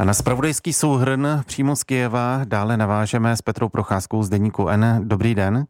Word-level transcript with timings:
A 0.00 0.04
na 0.04 0.14
spravodajský 0.14 0.72
souhrn 0.72 1.42
přímo 1.46 1.76
z 1.76 1.84
Kijeva 1.84 2.40
dále 2.44 2.76
navážeme 2.76 3.36
s 3.36 3.42
Petrou 3.42 3.68
Procházkou 3.68 4.22
z 4.22 4.28
Deníku 4.28 4.68
N. 4.68 5.00
Dobrý 5.04 5.34
den. 5.34 5.64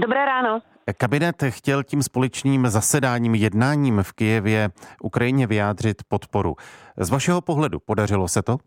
Dobré 0.00 0.24
ráno. 0.26 0.60
Kabinet 0.96 1.42
chtěl 1.48 1.82
tím 1.82 2.02
společným 2.02 2.66
zasedáním, 2.68 3.34
jednáním 3.34 4.02
v 4.02 4.12
Kijevě 4.12 4.70
Ukrajině 5.02 5.46
vyjádřit 5.46 6.02
podporu. 6.08 6.56
Z 6.96 7.10
vašeho 7.10 7.40
pohledu 7.40 7.78
podařilo 7.80 8.28
se 8.28 8.42
to? 8.42 8.58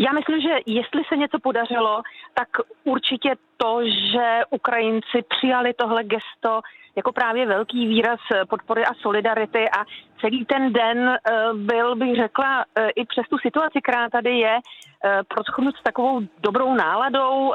Já 0.00 0.12
myslím, 0.12 0.40
že 0.40 0.48
jestli 0.66 1.02
se 1.08 1.16
něco 1.16 1.38
podařilo, 1.38 2.02
tak 2.34 2.48
určitě 2.84 3.34
to, 3.56 3.80
že 3.84 4.40
Ukrajinci 4.50 5.18
přijali 5.28 5.74
tohle 5.74 6.04
gesto 6.04 6.60
jako 6.96 7.12
právě 7.12 7.46
velký 7.46 7.86
výraz 7.86 8.20
podpory 8.48 8.84
a 8.84 8.94
solidarity 8.94 9.70
a 9.70 9.84
celý 10.20 10.44
ten 10.44 10.72
den 10.72 11.08
eh, 11.08 11.18
byl, 11.54 11.96
bych 11.96 12.16
řekla, 12.16 12.64
eh, 12.74 12.90
i 12.90 13.06
přes 13.06 13.28
tu 13.28 13.38
situaci, 13.38 13.80
která 13.82 14.08
tady 14.10 14.38
je, 14.38 14.58
eh, 15.04 15.20
proschnut 15.28 15.76
s 15.76 15.82
takovou 15.82 16.20
dobrou 16.38 16.74
náladou. 16.74 17.54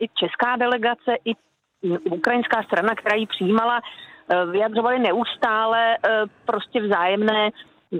I 0.00 0.08
česká 0.14 0.56
delegace, 0.56 1.16
i 1.24 1.32
ukrajinská 2.10 2.62
strana, 2.62 2.94
která 2.94 3.16
ji 3.16 3.26
přijímala, 3.26 3.80
vyjadřovali 4.50 4.98
neustále 4.98 5.96
prostě 6.46 6.80
vzájemné 6.82 7.50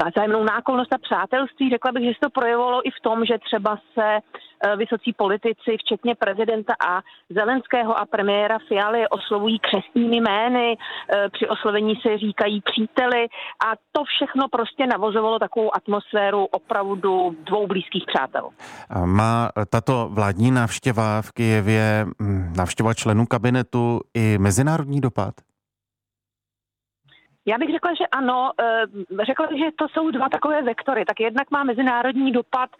vzájemnou 0.04 0.44
náklonost 0.44 0.92
a 0.92 0.98
přátelství. 0.98 1.70
Řekla 1.70 1.92
bych, 1.92 2.04
že 2.04 2.14
se 2.14 2.20
to 2.20 2.30
projevovalo 2.30 2.88
i 2.88 2.90
v 2.90 3.00
tom, 3.02 3.24
že 3.24 3.38
třeba 3.38 3.78
se 3.94 4.08
e, 4.16 4.76
vysocí 4.76 5.12
politici, 5.12 5.70
včetně 5.78 6.14
prezidenta 6.14 6.74
a 6.88 7.00
Zelenského 7.30 7.98
a 7.98 8.06
premiéra 8.06 8.58
Fialy 8.68 9.08
oslovují 9.08 9.58
křesními 9.58 10.16
jmény, 10.16 10.72
e, 10.72 10.76
při 11.30 11.48
oslovení 11.48 11.94
se 12.02 12.18
říkají 12.18 12.60
příteli 12.60 13.22
a 13.66 13.68
to 13.92 14.04
všechno 14.04 14.48
prostě 14.48 14.86
navozovalo 14.86 15.38
takovou 15.38 15.76
atmosféru 15.76 16.44
opravdu 16.44 17.36
dvou 17.44 17.66
blízkých 17.66 18.04
přátel. 18.06 18.48
Má 19.04 19.50
tato 19.70 20.08
vládní 20.12 20.50
návštěva 20.50 21.22
v 21.22 21.32
Kijevě, 21.32 22.06
návštěva 22.56 22.94
členů 22.94 23.26
kabinetu 23.26 24.00
i 24.14 24.38
mezinárodní 24.38 25.00
dopad? 25.00 25.34
Já 27.46 27.58
bych 27.58 27.70
řekla, 27.70 27.94
že 27.94 28.06
ano. 28.06 28.50
Eh, 28.60 28.84
řekla 29.24 29.46
bych, 29.46 29.58
že 29.58 29.70
to 29.78 29.88
jsou 29.88 30.10
dva 30.10 30.28
takové 30.28 30.62
vektory. 30.62 31.04
Tak 31.04 31.20
jednak 31.20 31.50
má 31.50 31.64
mezinárodní 31.64 32.32
dopad 32.32 32.70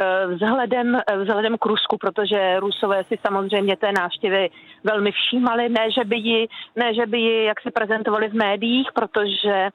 eh, 0.00 0.26
vzhledem, 0.26 0.96
eh, 0.96 1.16
vzhledem 1.16 1.58
k 1.58 1.66
Rusku, 1.66 1.98
protože 1.98 2.60
Rusové 2.60 3.04
si 3.04 3.18
samozřejmě 3.26 3.76
té 3.76 3.92
návštěvy 3.92 4.50
velmi 4.84 5.12
všímali, 5.12 5.68
ne 5.68 5.90
že 5.90 6.04
by 6.04 6.16
ji, 6.16 6.48
ne, 6.76 6.94
že 6.94 7.06
by 7.06 7.18
ji 7.18 7.44
jak 7.44 7.60
se 7.60 7.70
prezentovali 7.70 8.28
v 8.28 8.34
médiích, 8.34 8.88
protože 8.94 9.68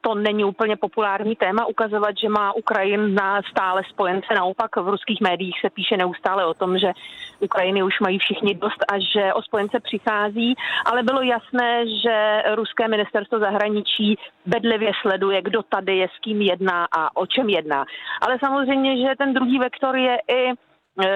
to 0.00 0.14
není 0.14 0.44
úplně 0.44 0.76
populární 0.76 1.36
téma 1.36 1.66
ukazovat, 1.66 2.18
že 2.22 2.28
má 2.28 2.52
Ukrajina 2.52 3.42
stále 3.50 3.82
spojence. 3.88 4.34
Naopak 4.34 4.76
v 4.76 4.88
ruských 4.88 5.20
médiích 5.20 5.60
se 5.60 5.70
píše 5.70 5.96
neustále 5.96 6.46
o 6.46 6.54
tom, 6.54 6.78
že 6.78 6.92
Ukrajiny 7.40 7.82
už 7.82 8.00
mají 8.00 8.18
všichni 8.18 8.54
dost 8.54 8.84
a 8.92 8.98
že 8.98 9.32
o 9.32 9.42
spojence 9.42 9.80
přichází, 9.80 10.54
ale 10.84 11.02
bylo 11.02 11.22
jasné, 11.22 11.84
že 12.02 12.42
ruské 12.54 12.88
ministerstvo 12.88 13.38
zahraničí 13.38 14.18
bedlivě 14.46 14.92
sleduje, 15.00 15.42
kdo 15.42 15.62
tady 15.62 15.96
je, 15.96 16.08
s 16.08 16.18
kým 16.20 16.42
jedná 16.42 16.86
a 16.92 17.16
o 17.16 17.26
čem 17.26 17.48
jedná. 17.48 17.84
Ale 18.20 18.38
samozřejmě, 18.38 18.96
že 18.96 19.14
ten 19.18 19.34
druhý 19.34 19.58
vektor 19.58 19.96
je 19.96 20.18
i 20.28 20.52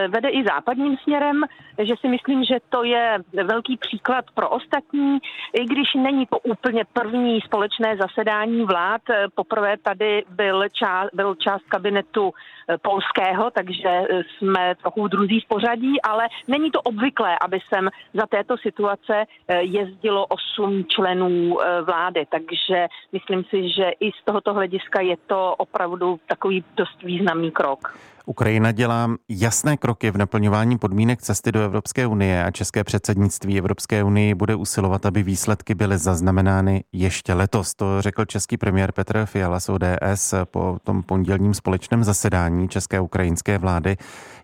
vede 0.08 0.28
i 0.28 0.44
západním 0.44 0.96
směrem, 0.96 1.44
že 1.78 1.94
si 2.00 2.08
myslím, 2.08 2.44
že 2.44 2.56
to 2.68 2.84
je 2.84 3.18
velký 3.44 3.76
příklad 3.76 4.24
pro 4.34 4.48
ostatní, 4.48 5.18
i 5.52 5.64
když 5.64 5.94
není 5.94 6.26
to 6.26 6.38
úplně 6.38 6.84
první 6.92 7.40
společné 7.40 7.96
zasedání 7.96 8.64
vlád. 8.64 9.10
E, 9.10 9.26
poprvé 9.34 9.76
tady 9.76 10.24
byl 10.30 10.68
část, 10.68 11.10
byl 11.14 11.34
část 11.34 11.62
kabinetu 11.68 12.30
e, 12.30 12.78
polského, 12.78 13.50
takže 13.50 14.02
jsme 14.38 14.74
trochu 14.74 15.08
druzí 15.08 15.40
v 15.40 15.48
pořadí, 15.48 16.02
ale 16.02 16.28
není 16.48 16.70
to 16.70 16.80
obvyklé, 16.80 17.36
aby 17.40 17.58
sem 17.74 17.88
za 18.14 18.26
této 18.26 18.56
situace 18.56 19.24
jezdilo 19.60 20.26
osm 20.26 20.84
členů 20.84 21.58
vlády, 21.82 22.26
takže 22.28 22.86
myslím 23.12 23.44
si, 23.44 23.68
že 23.68 23.90
i 24.00 24.10
z 24.12 24.24
tohoto 24.24 24.54
hlediska 24.54 25.00
je 25.00 25.16
to 25.26 25.54
opravdu 25.58 26.20
takový 26.26 26.64
dost 26.76 27.02
významný 27.02 27.50
krok. 27.50 27.96
Ukrajina 28.28 28.72
dělá 28.72 29.10
jasné 29.28 29.76
kroky 29.76 30.10
v 30.10 30.16
naplňování 30.16 30.78
podmínek 30.78 31.22
cesty 31.22 31.52
do 31.52 31.60
Evropské 31.60 32.06
unie 32.06 32.44
a 32.44 32.50
české 32.50 32.84
předsednictví 32.84 33.58
Evropské 33.58 34.04
unii 34.04 34.34
bude 34.34 34.54
usilovat, 34.54 35.06
aby 35.06 35.22
výsledky 35.22 35.74
byly 35.74 35.98
zaznamenány 35.98 36.84
ještě 36.92 37.34
letos. 37.34 37.74
To 37.74 38.02
řekl 38.02 38.24
český 38.24 38.56
premiér 38.56 38.92
Petr 38.92 39.26
Fiala 39.26 39.60
z 39.60 39.68
ODS 39.68 40.34
po 40.44 40.78
tom 40.84 41.02
pondělním 41.02 41.54
společném 41.54 42.04
zasedání 42.04 42.68
české 42.68 43.00
ukrajinské 43.00 43.58
vlády. 43.58 43.96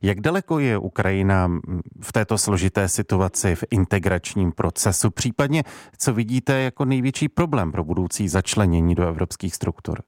Jak 0.03 0.21
daleko 0.21 0.59
je 0.59 0.79
Ukrajina 0.79 1.51
v 2.01 2.13
této 2.13 2.39
složité 2.39 2.89
situaci 2.89 3.55
v 3.55 3.65
integračním 3.71 4.53
procesu? 4.53 5.11
Případně, 5.11 5.65
co 5.99 6.15
vidíte 6.15 6.61
jako 6.61 6.85
největší 6.85 7.29
problém 7.29 7.73
pro 7.73 7.85
budoucí 7.85 8.29
začlenění 8.29 8.95
do 8.95 9.09
evropských 9.09 9.55
struktur? 9.55 10.03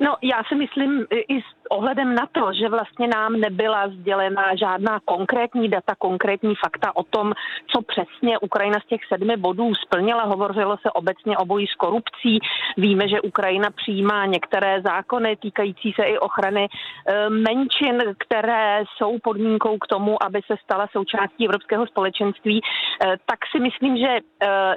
No, 0.00 0.16
já 0.22 0.42
si 0.48 0.54
myslím 0.54 1.06
i 1.28 1.40
s 1.40 1.62
ohledem 1.70 2.14
na 2.14 2.26
to, 2.32 2.52
že 2.52 2.68
vlastně 2.68 3.08
nám 3.08 3.32
nebyla 3.40 3.88
sdělena 3.88 4.56
žádná 4.56 5.00
konkrétní 5.04 5.68
data, 5.68 5.94
konkrétní 5.98 6.54
fakta 6.54 6.96
o 6.96 7.02
tom, 7.02 7.32
co 7.66 7.82
přesně 7.82 8.38
Ukrajina 8.38 8.78
z 8.80 8.86
těch 8.86 9.00
sedmi 9.08 9.36
bodů 9.36 9.74
splnila. 9.74 10.24
Hovořilo 10.24 10.76
se 10.76 10.90
obecně 10.90 11.38
o 11.38 11.44
boji 11.44 11.66
s 11.66 11.74
korupcí. 11.74 12.38
Víme, 12.76 13.08
že 13.08 13.20
Ukrajina 13.20 13.70
přijímá 13.70 14.26
některé 14.26 14.82
zákony 14.82 15.36
týkající 15.36 15.92
se 15.92 16.02
i 16.02 16.18
ochrany 16.18 16.68
e, 16.68 17.30
menšin, 17.30 18.02
které 18.18 18.84
jsou 18.96 19.18
podmínkou 19.18 19.78
k 19.78 19.86
tomu, 19.86 20.22
aby 20.22 20.40
se 20.46 20.54
stala 20.64 20.86
součástí 20.92 21.44
Evropského 21.44 21.86
společenství. 21.86 22.60
E, 22.60 23.16
tak 23.26 23.38
si 23.52 23.60
myslím, 23.60 23.96
že 23.96 24.08
e, 24.08 24.20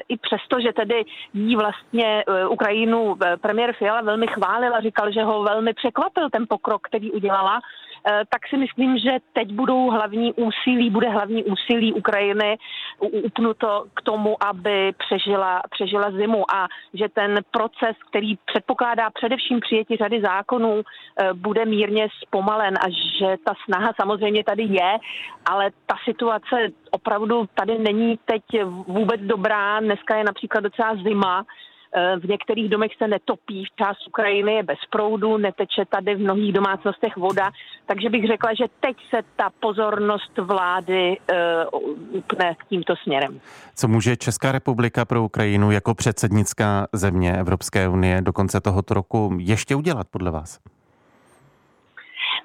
i 0.08 0.18
přesto, 0.18 0.60
že 0.60 0.74
tedy 0.74 1.04
jí 1.34 1.56
vlastně 1.56 2.24
Ukrajinu 2.50 3.18
premiér 3.42 3.74
Fiala 3.74 4.02
velmi 4.02 4.28
chválil 4.28 4.76
a 4.76 4.82
říkal, 4.82 5.05
že 5.12 5.24
ho 5.24 5.44
velmi 5.44 5.74
překvapil 5.74 6.30
ten 6.30 6.46
pokrok, 6.50 6.82
který 6.88 7.12
udělala, 7.12 7.60
eh, 8.08 8.24
tak 8.30 8.48
si 8.50 8.58
myslím, 8.58 8.98
že 8.98 9.12
teď 9.34 9.54
budou 9.54 9.90
hlavní 9.90 10.34
úsilí, 10.34 10.90
bude 10.90 11.10
hlavní 11.10 11.44
úsilí 11.44 11.94
Ukrajiny 11.94 12.58
upnuto 13.00 13.86
k 13.94 14.02
tomu, 14.02 14.44
aby 14.44 14.94
přežila, 14.98 15.62
přežila 15.70 16.12
zimu 16.12 16.52
a 16.52 16.68
že 16.94 17.10
ten 17.10 17.40
proces, 17.52 17.96
který 18.10 18.36
předpokládá 18.46 19.10
především 19.10 19.60
přijetí 19.60 19.96
řady 19.96 20.22
zákonů, 20.22 20.82
eh, 20.82 21.34
bude 21.34 21.66
mírně 21.66 22.08
zpomalen 22.22 22.74
a 22.78 22.90
že 22.90 23.36
ta 23.46 23.54
snaha 23.66 23.94
samozřejmě 24.02 24.44
tady 24.44 24.64
je, 24.64 24.98
ale 25.46 25.72
ta 25.86 25.96
situace 26.04 26.56
opravdu 26.92 27.46
tady 27.56 27.80
není 27.80 28.20
teď 28.26 28.44
vůbec 28.88 29.22
dobrá. 29.22 29.80
Dneska 29.80 30.16
je 30.16 30.24
například 30.24 30.62
docela 30.62 30.96
zima, 30.96 31.46
v 32.20 32.28
některých 32.30 32.70
domech 32.70 32.92
se 32.98 33.08
netopí, 33.08 33.66
v 33.66 33.76
část 33.76 34.08
Ukrajiny 34.08 34.54
je 34.54 34.64
bez 34.64 34.78
proudu, 34.90 35.38
neteče 35.38 35.86
tady 35.90 36.16
v 36.16 36.20
mnohých 36.20 36.54
domácnostech 36.54 37.18
voda, 37.18 37.52
takže 37.86 38.10
bych 38.10 38.28
řekla, 38.28 38.54
že 38.54 38.66
teď 38.80 38.98
se 39.10 39.18
ta 39.36 39.50
pozornost 39.60 40.38
vlády 40.38 41.18
uh, 41.72 42.18
upne 42.18 42.56
tímto 42.70 42.96
směrem. 42.96 43.40
Co 43.76 43.88
může 43.88 44.18
Česká 44.18 44.52
republika 44.52 45.06
pro 45.06 45.24
Ukrajinu 45.24 45.72
jako 45.72 45.96
předsednická 45.96 46.88
země 46.94 47.34
Evropské 47.38 47.90
unie 47.90 48.22
do 48.22 48.34
konce 48.34 48.62
tohoto 48.62 48.94
roku 48.94 49.38
ještě 49.40 49.76
udělat 49.76 50.08
podle 50.12 50.32
vás? 50.32 50.60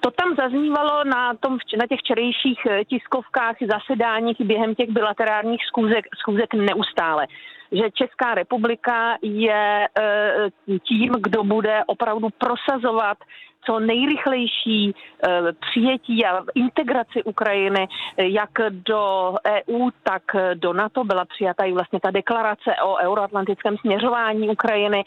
To 0.01 0.11
tam 0.11 0.37
zaznívalo 0.37 1.05
na, 1.05 1.34
tom, 1.34 1.59
na 1.78 1.87
těch 1.87 2.01
včerejších 2.01 2.59
eh, 2.71 2.84
tiskovkách, 2.84 3.57
zasedáních 3.72 4.41
během 4.41 4.75
těch 4.75 4.91
bilaterárních 4.91 5.61
schůzek, 5.65 6.05
schůzek 6.21 6.55
neustále 6.55 7.27
že 7.72 7.91
Česká 7.91 8.34
republika 8.34 9.16
je 9.22 9.88
eh, 9.98 10.48
tím, 10.88 11.12
kdo 11.20 11.44
bude 11.44 11.84
opravdu 11.86 12.28
prosazovat 12.38 13.19
co 13.66 13.81
nejrychlejší 13.81 14.95
eh, 14.95 15.28
přijetí 15.71 16.27
a 16.27 16.45
integraci 16.54 17.22
Ukrajiny 17.22 17.89
jak 18.16 18.50
do 18.71 19.34
EU, 19.47 19.91
tak 20.03 20.22
do 20.54 20.72
NATO. 20.72 21.04
Byla 21.04 21.24
přijata 21.24 21.65
i 21.65 21.72
vlastně 21.72 22.00
ta 22.00 22.10
deklarace 22.10 22.74
o 22.84 22.97
euroatlantickém 22.97 23.77
směřování 23.77 24.48
Ukrajiny. 24.48 25.04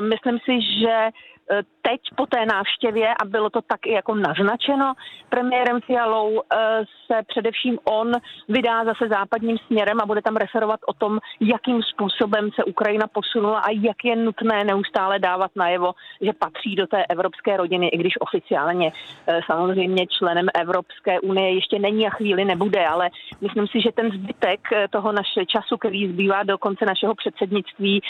Myslím 0.00 0.38
si, 0.44 0.60
že 0.80 0.94
Eh, 0.94 1.37
teď 1.82 2.00
po 2.16 2.26
té 2.26 2.46
návštěvě, 2.46 3.08
a 3.22 3.24
bylo 3.24 3.50
to 3.50 3.60
tak 3.62 3.86
i 3.86 3.92
jako 3.92 4.14
naznačeno 4.14 4.92
premiérem 5.28 5.80
Fialou, 5.80 6.40
eh, 6.40 6.84
se 7.06 7.22
především 7.26 7.78
on 7.84 8.12
vydá 8.48 8.84
zase 8.84 9.08
západním 9.08 9.58
směrem 9.58 10.00
a 10.00 10.06
bude 10.06 10.22
tam 10.22 10.36
referovat 10.36 10.80
o 10.86 10.92
tom, 10.92 11.18
jakým 11.40 11.82
způsobem 11.82 12.50
se 12.54 12.64
Ukrajina 12.64 13.06
posunula 13.06 13.58
a 13.58 13.70
jak 13.70 14.04
je 14.04 14.16
nutné 14.16 14.64
neustále 14.64 15.18
dávat 15.18 15.50
najevo, 15.56 15.92
že 16.20 16.32
patří 16.32 16.76
do 16.76 16.86
té 16.86 17.04
evropské 17.06 17.56
rodiny, 17.56 17.88
i 17.88 17.98
když 17.98 18.14
oficiálně 18.20 18.92
eh, 19.26 19.40
samozřejmě 19.46 20.06
členem 20.06 20.46
Evropské 20.60 21.20
unie 21.20 21.54
ještě 21.54 21.78
není 21.78 22.06
a 22.06 22.10
chvíli 22.10 22.44
nebude, 22.44 22.86
ale 22.86 23.10
myslím 23.40 23.66
si, 23.66 23.80
že 23.80 23.92
ten 23.92 24.10
zbytek 24.10 24.60
toho 24.90 25.12
naše 25.12 25.46
času, 25.46 25.76
který 25.76 26.08
zbývá 26.08 26.42
do 26.42 26.58
konce 26.58 26.84
našeho 26.84 27.14
předsednictví, 27.14 28.00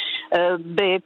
by 0.59 0.99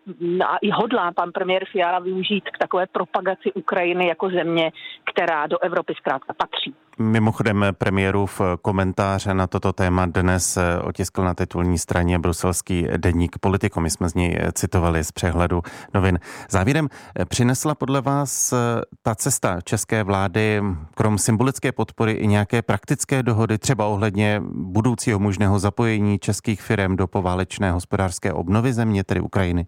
a 0.46 0.56
i 0.56 0.70
hodlá 0.70 1.12
pan 1.12 1.32
premiér 1.32 1.64
Fiala 1.72 1.98
využít 1.98 2.21
využít 2.22 2.44
k 2.50 2.58
takové 2.58 2.86
propagaci 2.86 3.52
Ukrajiny 3.52 4.06
jako 4.06 4.30
země, 4.30 4.72
která 5.12 5.46
do 5.46 5.58
Evropy 5.58 5.94
zkrátka 5.96 6.34
patří. 6.34 6.74
Mimochodem 6.98 7.66
premiérův 7.78 8.40
komentář 8.62 9.26
na 9.32 9.46
toto 9.46 9.72
téma 9.72 10.06
dnes 10.06 10.58
otiskl 10.84 11.24
na 11.24 11.34
titulní 11.34 11.78
straně 11.78 12.18
bruselský 12.18 12.86
deník 12.96 13.38
Politico. 13.38 13.80
My 13.80 13.90
jsme 13.90 14.08
z 14.08 14.14
něj 14.14 14.38
citovali 14.52 15.04
z 15.04 15.12
přehledu 15.12 15.62
novin. 15.94 16.18
Závěrem 16.50 16.88
přinesla 17.28 17.74
podle 17.74 18.00
vás 18.00 18.54
ta 19.02 19.14
cesta 19.14 19.60
české 19.60 20.02
vlády 20.02 20.62
krom 20.94 21.18
symbolické 21.18 21.72
podpory 21.72 22.12
i 22.12 22.26
nějaké 22.26 22.62
praktické 22.62 23.22
dohody, 23.22 23.58
třeba 23.58 23.86
ohledně 23.86 24.42
budoucího 24.54 25.18
možného 25.18 25.58
zapojení 25.58 26.18
českých 26.18 26.62
firm 26.62 26.96
do 26.96 27.06
poválečné 27.06 27.72
hospodářské 27.72 28.32
obnovy 28.32 28.72
země, 28.72 29.04
tedy 29.04 29.20
Ukrajiny? 29.20 29.66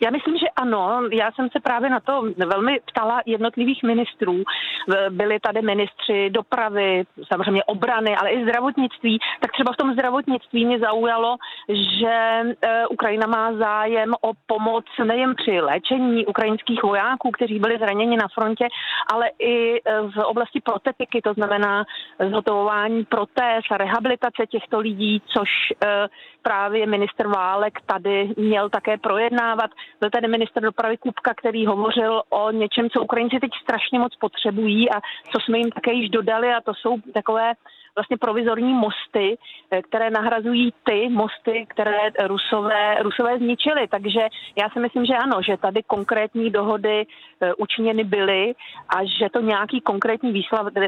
Já 0.00 0.10
myslím, 0.10 0.38
že 0.38 0.46
ano. 0.56 1.00
Já 1.12 1.32
jsem 1.32 1.48
se 1.50 1.60
právě 1.60 1.90
na 1.90 2.00
to 2.00 2.22
velmi 2.46 2.80
ptala 2.84 3.22
jednotlivých 3.26 3.82
ministrů. 3.82 4.42
Byli 5.10 5.40
tady 5.40 5.62
ministři 5.62 6.30
dopravy, 6.30 7.04
samozřejmě 7.32 7.64
obrany, 7.64 8.16
ale 8.16 8.30
i 8.30 8.42
zdravotnictví. 8.42 9.18
Tak 9.40 9.52
třeba 9.52 9.72
v 9.72 9.76
tom 9.76 9.92
zdravotnictví 9.92 10.66
mě 10.66 10.78
zaujalo, 10.78 11.36
že 11.68 12.14
e, 12.62 12.86
Ukrajina 12.86 13.26
má 13.26 13.52
zájem 13.52 14.14
o 14.20 14.32
pomoc 14.46 14.84
nejen 15.04 15.34
při 15.34 15.60
léčení 15.60 16.26
ukrajinských 16.26 16.82
vojáků, 16.82 17.30
kteří 17.30 17.58
byli 17.58 17.78
zraněni 17.78 18.16
na 18.16 18.28
frontě, 18.34 18.68
ale 19.12 19.30
i 19.38 19.76
e, 19.76 19.80
v 20.02 20.16
oblasti 20.24 20.60
protetiky, 20.60 21.22
to 21.22 21.32
znamená 21.34 21.84
zhotovování 22.30 23.04
protéz 23.04 23.64
a 23.70 23.76
rehabilitace 23.76 24.46
těchto 24.46 24.78
lidí, 24.78 25.22
což 25.26 25.48
e, 25.84 26.08
právě 26.42 26.86
minister 26.86 27.26
Válek 27.26 27.80
tady 27.86 28.30
měl 28.36 28.70
také 28.70 28.98
projednávat. 28.98 29.70
Byl 30.00 30.10
tady 30.10 30.28
minister 30.28 30.62
dopravy 30.62 30.96
Kupka, 30.96 31.34
který 31.34 31.66
hovořil 31.66 32.22
o 32.28 32.50
něčem, 32.50 32.90
co 32.90 33.02
Ukrajinci 33.02 33.40
teď 33.40 33.50
strašně 33.62 33.98
moc 33.98 34.16
potřebují 34.16 34.90
a 34.90 35.00
co 35.32 35.40
jsme 35.40 35.58
jim 35.58 35.70
také 35.70 35.92
již 35.92 36.10
dodali 36.10 36.48
a 36.54 36.60
to 36.60 36.74
jsou 36.74 36.96
takové 37.14 37.52
vlastně 37.98 38.16
provizorní 38.16 38.74
mosty, 38.74 39.38
eh, 39.70 39.82
které 39.82 40.10
nahrazují 40.10 40.72
ty 40.84 41.08
mosty, 41.08 41.66
které 41.68 41.98
Rusové, 42.26 43.02
Rusové 43.02 43.38
zničili. 43.38 43.88
Takže 43.88 44.20
já 44.60 44.70
si 44.72 44.80
myslím, 44.80 45.04
že 45.06 45.14
ano, 45.14 45.42
že 45.42 45.56
tady 45.56 45.82
konkrétní 45.82 46.50
dohody 46.50 47.06
eh, 47.06 47.54
učiněny 47.54 48.04
byly 48.04 48.54
a 48.96 49.04
že 49.18 49.26
to 49.32 49.40
nějaký 49.40 49.80
konkrétní 49.80 50.32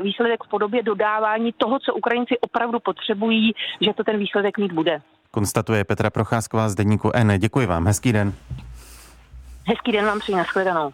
výsledek 0.03 0.45
v 0.45 0.49
podobě 0.49 0.83
dodávání 0.83 1.53
toho, 1.53 1.79
co 1.79 1.95
Ukrajinci 1.95 2.39
opravdu 2.39 2.79
potřebují, 2.81 3.53
že 3.81 3.91
to 3.95 4.05
ten 4.05 4.19
výsledek 4.19 4.59
mít 4.59 4.73
bude. 4.73 5.03
Konstatuje 5.31 5.85
Petra 5.85 6.11
Procházková 6.11 6.69
z 6.69 6.75
Deníku 6.75 7.11
N. 7.15 7.39
Děkuji 7.39 7.67
vám, 7.67 7.87
hezký 7.87 8.13
den. 8.13 8.33
Hezký 9.67 9.93
den 9.93 10.07
vám 10.07 10.21
přeji, 10.21 10.37
nashledanou. 10.37 10.93